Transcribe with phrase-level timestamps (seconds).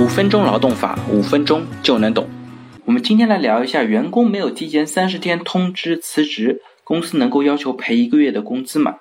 [0.00, 2.26] 五分钟劳动法，五分钟就能懂。
[2.86, 8.96] 我们今天来聊一下，员工没有提前三十天通知辞职，公司能够要求赔一个月的工资吗？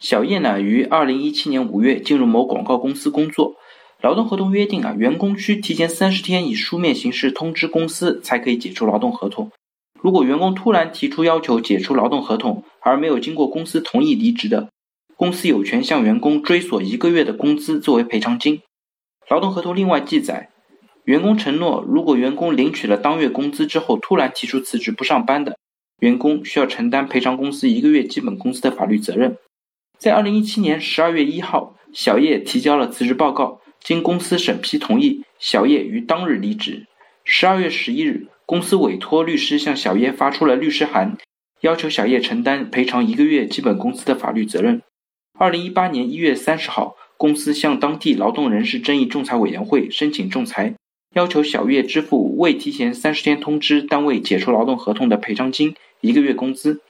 [0.00, 3.54] 小叶呢，于二零一七年五月进入某广告公司工作，
[4.02, 9.52] 劳动合同约定啊，员工需提前三十天以书面形式通知公司，才可以解除劳动合同。
[10.02, 14.68] 如果员工突然提出要求解除劳动合同，而没有经过公司同意离职的，
[15.16, 18.60] 公司有权向员工追索一个月的工资作为赔偿金。
[19.28, 20.48] 劳动合同另外记载，
[21.04, 25.58] 员工承诺，如果员工领取了当月工资之后突然提出辞职不上班的，
[26.00, 29.36] 员工需要承担赔偿公司一个月基本工资的法律责任。
[29.98, 36.86] 在二零一七年十二月一号，小叶提交了辞职报告，经公司审批同意，小叶于当日离职。
[37.24, 41.18] 十二月十一日，公司委托律师向小叶发出了律师函，
[41.60, 44.80] 要求小叶承担赔偿一个月基本工资的法律责任。
[45.38, 46.96] 二零一八年一月三十号。
[47.18, 50.76] 公司向当地劳动人事争议仲裁委员会申请仲裁，
[51.14, 56.80] 要求小月支付未提前三十天通知单位解除劳动合同的赔偿金一个月工资。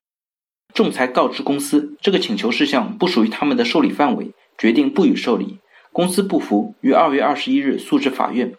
[0.75, 5.61] 仲裁告知公司，这个请求事项不属于他们的受理范围，决定不予受理。
[5.93, 8.53] 公司不服，于二月二十一日诉至法院。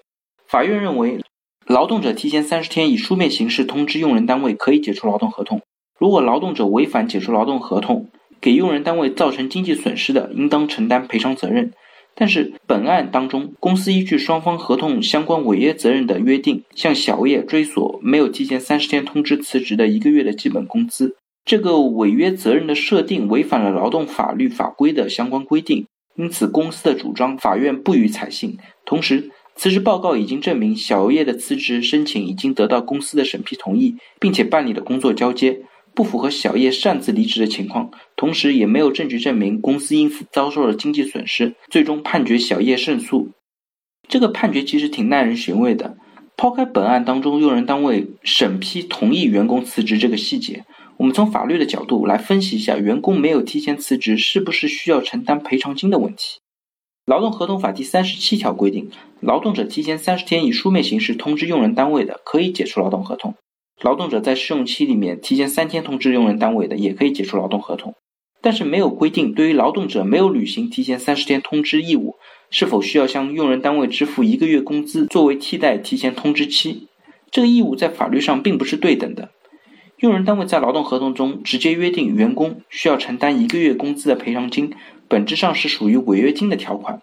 [0.48, 1.20] 法院认为，
[1.68, 5.62] 劳动者提前三十天以书面形式通知用人单位可以解除劳动合同。
[6.00, 8.10] 如果劳动者违反解除劳动合同，
[8.42, 11.72] 给用人单位造成经济损失的，应当承担赔偿责任。
[12.16, 21.16] 但是本案当中，公司依据双方合同相关违约责任的约定，向小叶追索没有提前三十天通知辞职的一个月的基本工资。
[21.46, 25.86] 这个违约责任的设定违反了劳动法律法规的相关规定，
[26.18, 28.58] 因此公司的主张法院不予采信。
[28.86, 35.62] 同时，辞职报告已经证明小叶的辞职申请已经得到公司的审批同意，并且办理了工作交接。
[35.94, 43.30] 不符合小叶擅自离职的情况，同时也没有证据证明公司因此遭受了经济损失，最终判决小叶胜诉。
[44.08, 45.98] 这个判决其实挺耐人寻味的。
[46.36, 50.64] 抛开本案当中用人单位审批同意员工辞职这个细节，
[50.96, 56.40] 我们从法律的角度来分析一下，员工没有提前辞职是不是需要承担赔偿金的问题。
[57.06, 58.90] 劳动合同法第三十七条规定，
[59.20, 63.36] 劳动者提前三十天以书面形式通知用人单位的，可以解除劳动合同。
[63.82, 67.96] 劳动者在试用期里面提前三天通知用人单位的，也可以解除劳动合同，
[68.42, 72.16] 但是没有规定对于劳动者没有履行提前三十天通知义务，
[72.50, 76.88] 是否需要向用人单位支付一个月工资作为替代提前通知期。
[77.32, 79.30] 这个义务在法律上并不是对等的。
[80.00, 84.74] 用人单位在劳动合同中直接约定员工需要承担一个月工资的赔偿金，
[85.08, 87.02] 本质上是属于违约金的条款。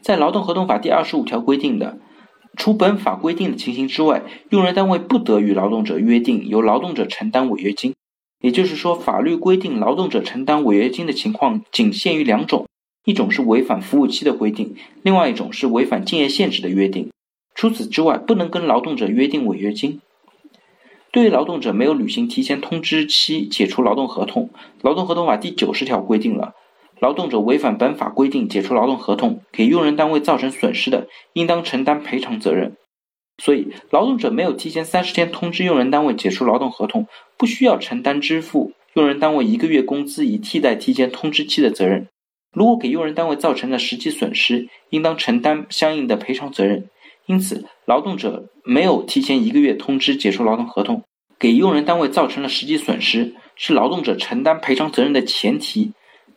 [0.00, 1.98] 在劳动合同法第二十五条规定的。
[2.56, 7.94] 除本法规定的情形之外，用人单位不得与劳动者约定由劳动者承担违约金。
[8.40, 12.66] 也就是说，法律规定劳动者承担违约金的情况仅限于两种：
[13.04, 17.10] 一种是违反服务期的规定，另外一种是违反竞业限制的约定。
[17.54, 20.00] 除此之外，不能跟劳动者约定违约金。
[21.12, 24.48] 对于劳动者没有履行提前通知期解除劳动合同，
[24.80, 26.54] 劳动合同法第九十条规定了。
[27.00, 32.76] 劳动者违反本法规定解除劳动合同，给用人单位造成损失的，应当承担赔偿责任。
[33.42, 37.06] 所以，劳动者没有提前三十天通知用人单位解除劳动合同，
[37.38, 42.06] 不需要承担支付用人单位一个月工资以替代提前通知期的责任。
[42.52, 46.90] 如果给用人单位造成了实际损失，应当承担相应的赔偿责任。
[47.24, 51.02] 因此，劳动者没有提前一个月通知解除劳动合同，
[51.38, 55.92] 给用人单位造成了实际损失，是劳动者承担赔偿责任的前提。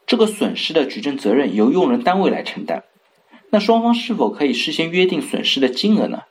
[0.05, 2.83] 这个损失的举证责任由用人单位来承担，
[3.51, 6.23] 那双方是否可以事先约定损失的金额呢？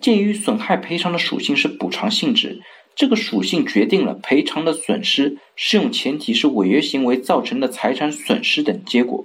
[0.00, 2.60] 鉴于损害赔偿的属性是补偿性质，
[2.94, 9.24] 这个属性决定了赔偿的损失适用前提是违约行为造成的财产损失等结果。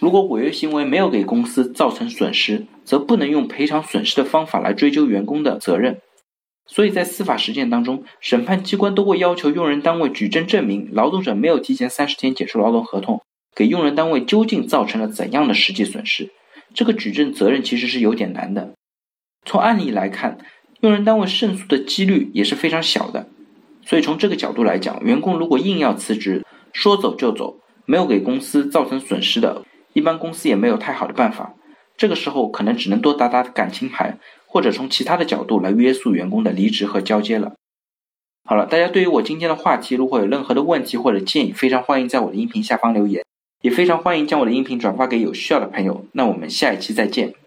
[0.00, 6.00] 如果违约行为没有给公司造成损失，则不能用赔偿损失的方法来追究员工的责任。
[6.66, 13.20] 所以在司法实践当中，审判机关都会要求用人单位举证证明劳动者没有提前三十天解除劳动合同，
[13.56, 16.30] 给用人单位究竟造成了怎样的实际损失。
[16.72, 18.74] 这个举证责任其实是有点难的。
[19.44, 20.38] 从案例来看，
[20.80, 23.26] 用人单位胜诉的几率也是非常小的。
[23.84, 29.64] 所以从这个角度来讲，员工如果硬要辞职，说走就走，没有给公司造成损失的，
[29.94, 31.54] 一般公司也没有太好的办法。
[31.96, 34.18] 这个时候可能只能多打打感情牌。
[34.52, 37.52] 或者从其他的角度来约束员工的离职和交接了。
[38.44, 43.24] 好了，大家对于我今天的话题，如果有任何的问题或者建议，非常欢迎在我的音频下方留言，
[43.62, 46.04] 也非常欢迎将我的音频转发给有需要的朋友。
[46.12, 47.39] 那我们下一期再见。